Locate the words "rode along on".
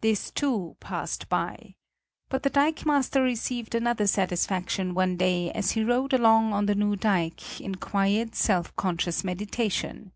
5.84-6.64